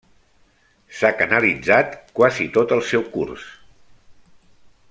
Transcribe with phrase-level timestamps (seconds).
[0.99, 3.47] S'ha canalitzat quasi tot el seu curs.